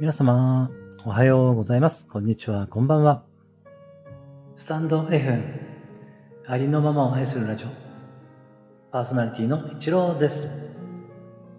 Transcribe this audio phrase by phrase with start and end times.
[0.00, 0.70] 皆様、
[1.04, 2.06] おはようございます。
[2.06, 3.22] こんにちは、こんばんは。
[4.56, 5.42] スタンド FM、
[6.46, 7.68] ありのままを愛するラジオ、
[8.90, 10.48] パーソナリティの一郎です。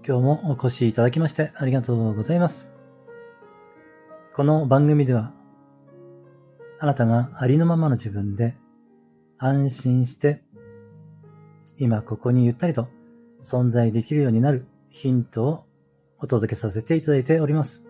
[0.04, 2.68] 今日もお越しいただきましてありがとうございます。
[4.34, 5.34] この番組では、
[6.80, 8.58] あなたがありのままの自分で
[9.38, 10.42] 安心して、
[11.78, 12.88] 今ここにゆったりと
[13.44, 15.66] 存在できるようになるヒントを
[16.18, 17.84] お届けさせていただいております。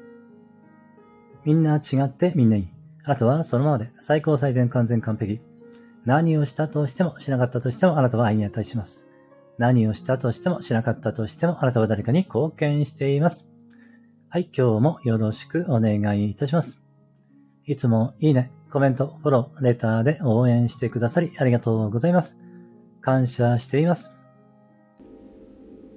[1.44, 2.70] みんな違ってみんないい。
[3.04, 5.42] あなたはそのままで最高最善完全完璧。
[6.06, 9.06] 何をしたとしてもしなかったとしてもあなたは愛に値します。
[9.58, 13.46] 何をしたとしてもしなかったとしてもあなたは誰かに貢献しています。
[14.30, 16.82] はい、今日もよろしくお願いいたします。
[17.66, 22.38] いつもいいね、コメント、フォロー、レターで応援してくださりありがとうございます。
[23.02, 24.12] 感謝しています。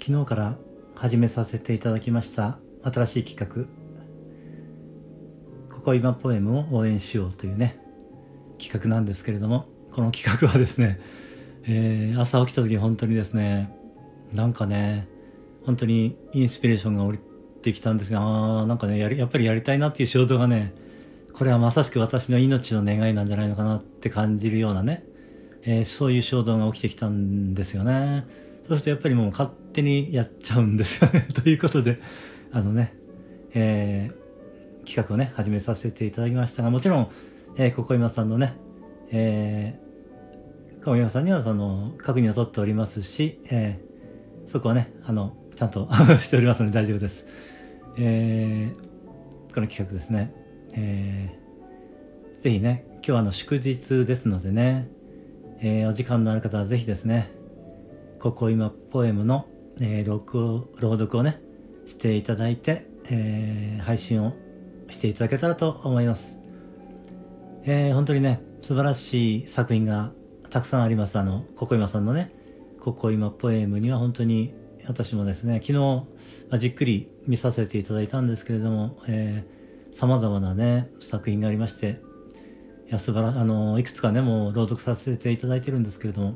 [0.01, 0.59] 昨日から
[0.95, 3.84] 始めさせていただきました新しい企画、
[5.85, 7.79] ここ今ポエムを応援しようというね、
[8.59, 10.99] 企画なんですけれども、この企画はですね、
[11.69, 13.71] えー朝起きた時本当にですね、
[14.33, 15.07] なんかね、
[15.67, 17.19] 本当にインスピレーションが降り
[17.61, 20.73] てきたんですが、あーなんかねや、やっぱりやりたいなっていう衝動がね、
[21.35, 25.05] これはまさしく私の命の願いなんじゃないのかなって感じるようなね、
[25.65, 28.25] えーそういう衝動が起きてきたんですよね。
[28.67, 31.29] そうするとやっぱりもう勝手にやっちゃうんですよね。
[31.45, 32.01] ということで、
[32.53, 32.95] あのね、
[33.53, 34.24] えー
[34.85, 37.11] 企画をね、始めさせていただきましたが、もちろん、
[37.57, 38.57] えー、ここ今さんのね、
[39.11, 43.95] えー、ここ今さんにはその、確認を取っておりますし、えー
[44.47, 45.89] そこはね、あの、ちゃんと
[46.21, 47.27] しておりますので大丈夫です。
[47.97, 48.95] えー
[49.55, 50.35] この企画ですね。
[50.75, 54.89] えーぜひね、今日はあの祝日ですのでね、
[55.61, 57.31] えーお時間のある方はぜひですね、
[58.19, 59.47] ここ今ポエムの、
[59.81, 61.41] えー録音朗読をね、
[61.87, 64.35] していただいて、えー配信を
[64.91, 66.39] していただけたらと思います。
[67.65, 70.13] えー本当にね、素晴らしい作品が
[70.51, 71.19] たくさんあります。
[71.19, 72.31] あの、ここ今さんのね、
[72.81, 74.55] ここ今ポエムには本当に
[74.87, 76.05] 私もですね、昨日、ま
[76.51, 82.01] あじっくり見させていただいたんですけれども、えー、様々なね、作品がありまして、
[82.87, 86.35] いや、素晴ら、あの、いくつかね、もう朗読させていただいてるんですけれども、い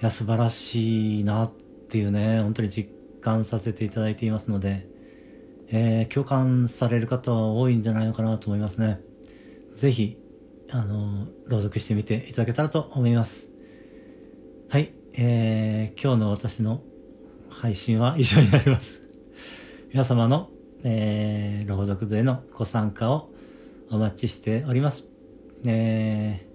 [0.00, 1.52] や、素晴らしいなっ
[1.88, 4.86] ていうね、本当に実感させていただいていますので、
[5.70, 9.00] えー共感される方は多いんじゃないのかなと思いますね。
[9.74, 10.18] ぜひ、
[10.70, 13.48] あの、朗読してみていただけたらと思います。
[14.68, 16.82] はい、えー今日の私の
[17.48, 19.02] 配信は以上になります。
[19.92, 20.50] 皆様の、
[20.84, 23.30] えー朗読でのご参加を
[23.90, 25.06] お待ちしております。
[25.66, 26.48] えー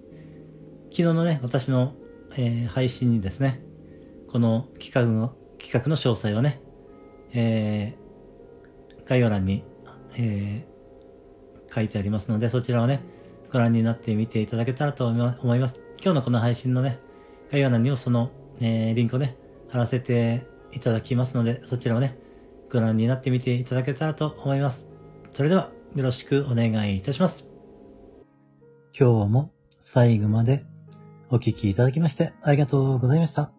[0.96, 1.94] 昨日のね、私の、
[2.36, 3.60] えー配信にですね、
[4.28, 6.60] この企画の、企画の詳細をね、
[7.32, 8.03] えー
[9.06, 9.64] 概要欄に、
[10.16, 10.74] えー
[11.74, 13.02] 書いてありますので、そちらをね、
[13.52, 15.80] ご覧になってみていただけたらと思います。
[16.00, 17.00] 今日のこの配信のね、
[17.50, 19.36] 概要欄にもその、えーリンクをね、
[19.68, 22.16] 貼らせていただきますので、そちらをね、
[22.70, 24.86] ご覧になってみていただけたらと思います。
[25.32, 27.48] それでは、よろしくお願いいたします。
[28.98, 30.64] 今日も最後まで
[31.30, 33.50] お聞きいただきましてありがとうございました。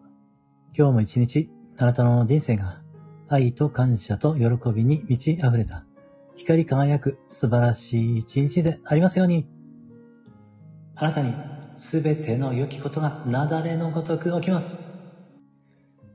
[0.74, 2.80] 今日も一日、あなたの人生が
[3.28, 5.84] 愛と感謝と喜びに満ち溢れた
[6.36, 9.46] 光り輝く素晴らしい一日でありますように。
[10.94, 11.34] あなたに
[11.76, 14.74] すべての良きことが雪崩のごとく起きます。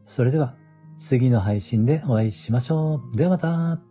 [0.05, 0.55] それでは
[0.97, 3.17] 次の配信でお会いしましょう。
[3.17, 3.90] ではまた。